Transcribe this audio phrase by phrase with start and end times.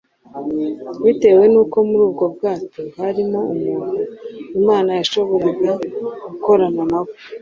[1.03, 4.01] Bitewe n’uko muri ubwo bwato harimo umuntu
[4.59, 5.71] Imana yashoboraga
[6.31, 7.11] gukorana na we